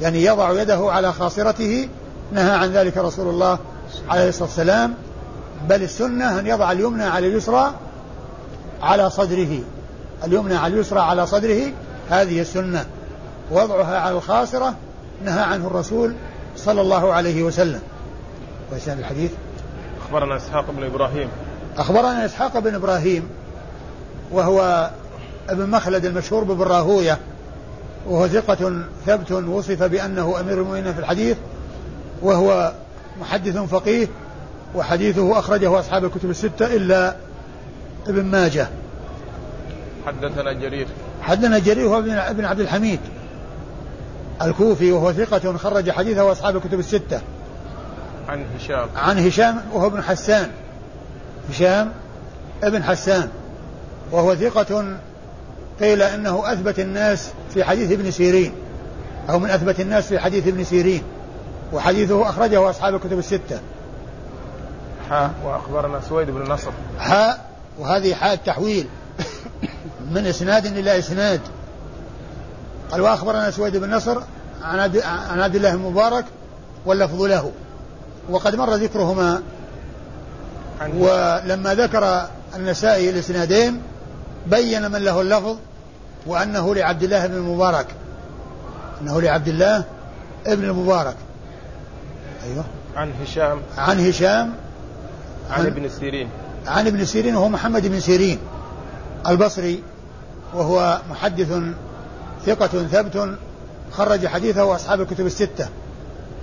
[0.00, 1.88] يعني يضع يده على خاصرته
[2.32, 3.58] نهى عن ذلك رسول الله
[4.08, 4.94] عليه الصلاة والسلام.
[5.68, 7.70] بل السنة أن يضع اليمنى على اليسرى
[8.82, 9.58] على صدره.
[10.24, 11.72] اليمنى على اليسرى على صدره
[12.10, 12.84] هذه السنة.
[13.50, 14.74] وضعها على الخاصرة
[15.24, 16.14] نهى عنه الرسول
[16.56, 17.80] صلى الله عليه وسلم.
[18.72, 19.30] وإسناد الحديث؟
[20.06, 21.28] أخبرنا إسحاق بن إبراهيم.
[21.78, 23.28] أخبرنا إسحاق بن إبراهيم
[24.32, 24.90] وهو
[25.50, 27.18] ابن مخلد المشهور بابن راهوية
[28.06, 31.36] وهو ثقة ثبت وصف بأنه أمير المؤمنين في الحديث
[32.22, 32.72] وهو
[33.20, 34.08] محدث فقيه
[34.74, 37.16] وحديثه أخرجه أصحاب الكتب الستة إلا
[38.06, 38.68] ابن ماجه.
[40.06, 40.86] حدثنا جرير.
[41.22, 43.00] حدثنا جرير هو ابن عبد الحميد
[44.42, 47.20] الكوفي وهو ثقة خرج حديثه أصحاب الكتب الستة.
[48.28, 48.88] عن هشام.
[48.96, 50.50] عن هشام وهو ابن حسان.
[51.50, 51.92] هشام
[52.62, 53.28] ابن حسان
[54.12, 54.96] وهو ثقة
[55.80, 58.52] قيل أنه أثبت الناس في حديث ابن سيرين
[59.30, 61.02] أو من أثبت الناس في حديث ابن سيرين
[61.72, 63.60] وحديثه أخرجه أصحاب الكتب الستة.
[65.10, 66.70] حاء وأخبرنا سويد بن نصر.
[66.98, 68.86] حاء وهذه حاء التحويل
[70.10, 71.40] من إسناد إلى إسناد.
[72.90, 74.20] قال وأخبرنا سويد بن نصر
[74.62, 76.24] عن عن عبد الله المبارك
[76.86, 77.52] واللفظ له
[78.30, 79.42] وقد مر ذكرهما
[80.80, 83.82] ولما ذكر النسائي الإسنادين
[84.46, 85.56] بين من له اللفظ
[86.26, 87.86] وأنه لعبد الله بن المبارك.
[89.02, 89.84] أنه لعبد الله
[90.46, 91.16] ابن المبارك.
[92.44, 92.64] أيوه.
[92.96, 93.60] عن هشام.
[93.78, 94.54] عن هشام.
[95.50, 96.28] عن, عن ابن سيرين.
[96.66, 98.38] عن ابن سيرين وهو محمد بن سيرين
[99.28, 99.82] البصري
[100.54, 101.52] وهو محدث
[102.46, 103.38] ثقة ثبت
[103.92, 105.68] خرج حديثه أصحاب الكتب الستة.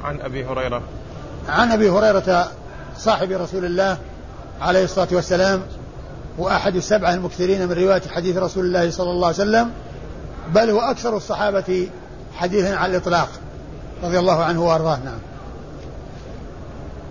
[0.04, 0.82] عن أبي هريرة.
[1.50, 2.52] عن أبي هريرة
[2.98, 3.98] صاحب رسول الله
[4.62, 5.62] عليه الصلاة والسلام
[6.38, 9.72] وأحد السبعة المكثرين من رواية حديث رسول الله صلى الله عليه وسلم
[10.54, 11.88] بل هو أكثر الصحابة
[12.36, 13.30] حديثا على الإطلاق.
[14.04, 15.20] رضي الله عنه وأرضاه نعم.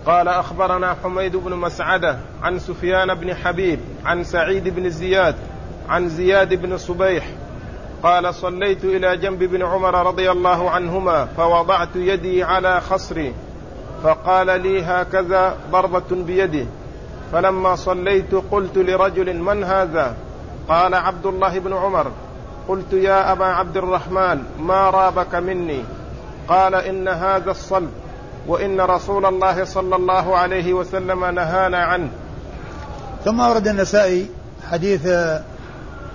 [0.05, 5.35] قال أخبرنا حميد بن مسعدة عن سفيان بن حبيب عن سعيد بن زياد
[5.89, 7.25] عن زياد بن صبيح.
[8.03, 13.33] قال صليت إلى جنب ابن عمر رضي الله عنهما فوضعت يدي على خصري
[14.03, 16.65] فقال لي هكذا ضربة بيده.
[17.31, 20.13] فلما صليت قلت لرجل من هذا؟
[20.69, 22.11] قال عبد الله بن عمر.
[22.67, 25.83] قلت يا أبا عبد الرحمن ما رابك مني؟
[26.47, 27.89] قال إن هذا الصلب
[28.47, 32.09] وإن رسول الله صلى الله عليه وسلم نهانا عنه.
[33.25, 34.29] ثم ورد النسائي
[34.71, 35.07] حديث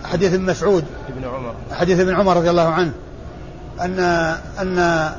[0.05, 0.85] حديث ابن مسعود.
[1.09, 1.55] ابن عمر.
[1.72, 2.92] حديث ابن عمر رضي الله عنه
[3.81, 4.01] أن
[4.61, 5.11] أن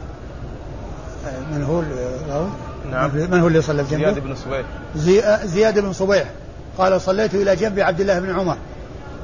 [1.51, 1.81] من هو
[2.91, 3.11] نعم.
[3.15, 4.65] من هو اللي صلى بجنبه؟ زياد بن صبيح.
[5.45, 6.27] زياد بن صبيح.
[6.77, 8.57] قال صليت إلى جنب عبد الله بن عمر.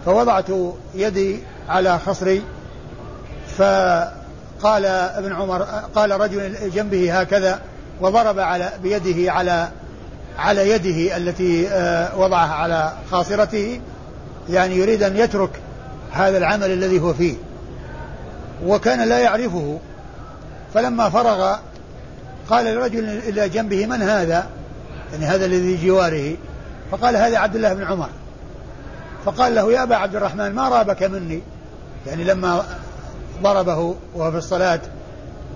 [0.05, 0.45] فوضعت
[0.95, 2.43] يدي على خصري
[3.57, 5.63] فقال ابن عمر
[5.95, 7.59] قال رجل جنبه هكذا
[8.01, 9.69] وضرب على بيده على
[10.37, 13.81] على يده التي آه، وضعها على خاصرته
[14.49, 15.49] يعني يريد أن يترك
[16.11, 17.35] هذا العمل الذي هو فيه.
[18.65, 19.79] وكان لا يعرفه.
[20.73, 21.55] فلما فرغ
[22.49, 24.47] قال لرجل إلى جنبه من هذا؟
[25.11, 26.35] يعني هذا الذي جواره.
[26.91, 28.09] فقال هذا عبد الله بن عمر.
[29.25, 31.41] فقال له يا أبا عبد الرحمن ما رابك مني؟
[32.07, 32.63] يعني لما
[33.43, 34.79] ضربه وهو في الصلاة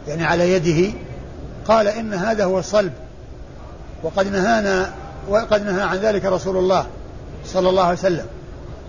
[0.07, 0.93] يعني على يده
[1.67, 2.91] قال إن هذا هو الصلب
[4.03, 4.93] وقد نهانا
[5.29, 6.85] وقد نهى عن ذلك رسول الله
[7.45, 8.25] صلى الله عليه وسلم.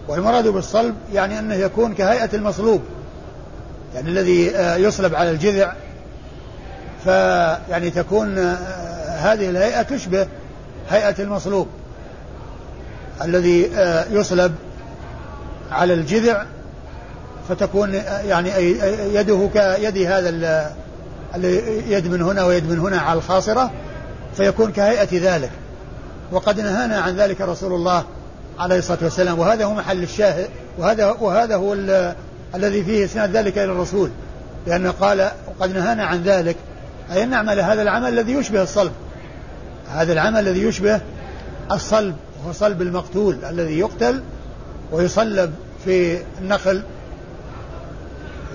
[0.08, 2.82] والمراد بالصلب يعني أنه يكون كهيئة المصلوب
[3.94, 5.72] يعني الذي آه، يصلب على الجذع
[7.04, 8.56] فيعني تكون آه،
[9.18, 10.26] هذه الهيئة تشبه
[10.90, 11.68] هيئة المصلوب
[13.22, 14.54] الذي آه، يصلب
[15.72, 16.44] على الجذع
[17.48, 18.50] فتكون آه، يعني
[19.14, 20.74] يده كيد هذا
[21.88, 23.70] يد من هنا ويد من هنا على الخاصرة
[24.36, 25.50] فيكون كهيئة ذلك.
[26.32, 28.04] وقد نهانا عن ذلك رسول الله
[28.58, 31.74] عليه الصلاة والسلام وهذا هو محل الشاهد وهذا وهذا هو
[32.54, 34.10] الذي فيه إسناد ذلك إلى الرسول
[34.66, 36.56] لأنه قال وقد نهانا عن ذلك
[37.12, 38.92] أي أن نعمل هذا العمل الذي يشبه الصلب.
[39.90, 41.00] هذا العمل الذي يشبه
[41.72, 44.22] الصلب وهو صلب المقتول الذي يقتل
[44.92, 46.82] ويصلب في النخل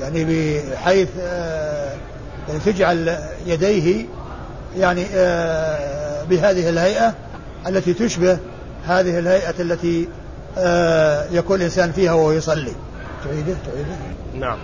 [0.02, 1.96] يعني بحيث آه،
[2.48, 4.06] يعني تجعل يديه
[4.78, 7.14] يعني آه، بهذه الهيئة
[7.68, 8.38] التي تشبه
[8.88, 10.08] هذه الهيئة التي
[10.58, 12.74] آه، يكون الإنسان فيها وهو يصلي.
[13.26, 13.96] تعيده؟ تعيده؟
[14.34, 14.58] نعم.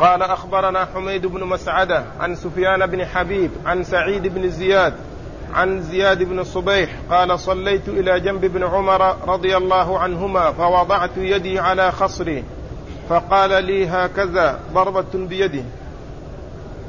[0.00, 4.94] قال أخبرنا حميد بن مسعدة عن سفيان بن حبيب عن سعيد بن زياد
[5.54, 11.58] عن زياد بن صبيح قال صليت إلى جنب ابن عمر رضي الله عنهما فوضعت يدي
[11.58, 12.44] على خصري
[13.08, 15.64] فقال لي هكذا ضربة بيده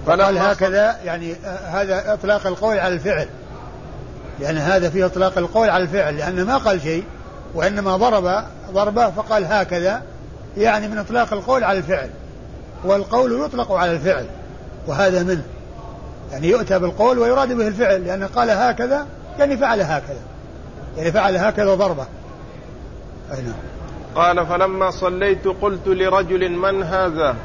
[0.06, 3.28] فقال هكذا يعني هذا إطلاق القول على الفعل.
[4.40, 7.04] لأن هذا فيه إطلاق القول على الفعل لأنه ما قال شيء
[7.54, 10.02] وإنما ضرب ضربه فقال هكذا
[10.58, 12.10] يعني من إطلاق القول على الفعل.
[12.86, 14.26] والقول يطلق على الفعل
[14.88, 15.44] وهذا منه.
[16.32, 19.08] يعني يؤتى بالقول ويراد به الفعل لأنه قال هكذا
[19.40, 20.20] يعني فعل هكذا.
[20.98, 22.06] يعني فعل هكذا ضربة.
[23.34, 23.54] أي نعم.
[24.16, 27.36] قال فلما صليت قلت لرجل من هذا؟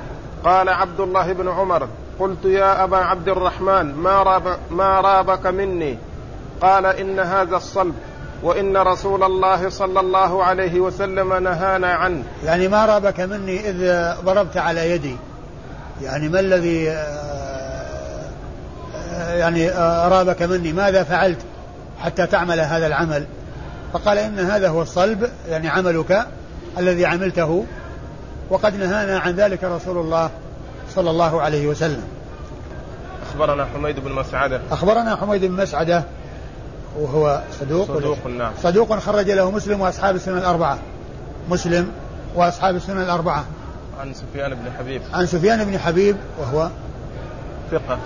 [0.44, 1.88] قال عبد الله بن عمر.
[2.18, 5.98] قلت يا أبا عبد الرحمن ما, راب ما رابك مني؟
[6.60, 7.94] قال إن هذا الصلب
[8.42, 12.24] وإن رسول الله صلى الله عليه وسلم نهانا عنه.
[12.44, 15.16] يعني ما رابك مني إذ ضربت على يدي.
[16.02, 18.30] يعني ما الذي آه،
[19.34, 21.38] يعني أرابك مني؟ ماذا فعلت
[21.98, 23.26] حتى تعمل هذا العمل؟
[23.92, 26.26] فقال إن هذا هو الصلب يعني عملك
[26.78, 27.64] الذي عملته
[28.50, 30.30] وقد نهانا عن ذلك رسول الله
[30.94, 32.02] صلى الله عليه وسلم.
[33.30, 34.60] أخبرنا حميد بن مسعدة.
[34.70, 36.04] أخبرنا حميد بن مسعدة
[36.98, 37.86] وهو صدوق.
[37.86, 40.78] صدوق نعم صدوق خرج له مسلم وأصحاب السنة الأربعة.
[41.50, 41.92] مسلم
[42.34, 43.44] وأصحاب السنة الأربعة.
[44.00, 45.02] عن سفيان بن حبيب.
[45.12, 46.70] عن سفيان بن حبيب وهو
[47.70, 47.98] ثقة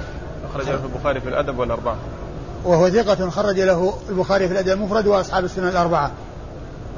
[0.51, 1.97] أخرج له البخاري في الأدب والأربعة.
[2.65, 6.11] وهو ثقة خرج له البخاري في الأدب المفرد وأصحاب السنن الأربعة.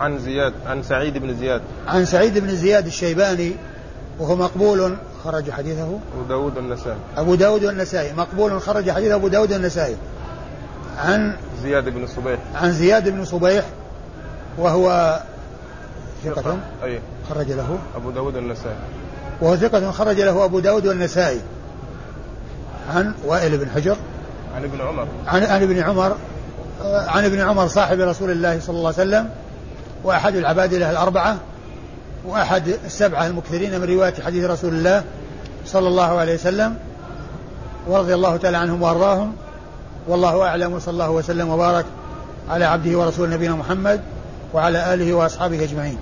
[0.01, 1.63] عن زياد عن سعيد بن زياد.
[1.87, 3.53] عن سعيد بن زياد الشيباني
[4.19, 5.99] وهو مقبول خرج حديثه.
[6.15, 9.97] أبو داود النسائي أبو داود والنسائي مقبول خرج حديث أبو داود والنسائي.
[10.99, 12.39] عن زياد بن صبيح.
[12.55, 13.65] عن زياد بن صبيح
[14.59, 15.21] وهو
[16.25, 16.59] ثقة.
[16.85, 17.01] أي.
[17.31, 17.79] خرج له.
[17.97, 18.77] أبو داود النسائي.
[19.41, 21.41] وهو ثقة خرج له أبو داود والنسائي.
[22.95, 23.97] عن وائل بن حجر.
[24.57, 25.07] عن ابن عمر.
[25.27, 26.17] عن عن ابن عمر.
[26.85, 29.31] عن ابن عمر صاحب رسول الله صلى الله عليه وسلم.
[30.05, 31.37] وأحد العبادلة الأربعة.
[32.27, 35.05] وأحد السبعة المكثرين من رواية حديث رسول الله
[35.67, 36.77] صلى الله عليه وسلم.
[37.87, 39.33] ورضي الله تعالى عنهم وأرضاهم.
[40.09, 41.85] والله أعلم وصلى الله وسلم وبارك
[42.49, 44.01] على عبده ورسول نبينا محمد
[44.55, 45.99] وعلى آله وأصحابه أجمعين.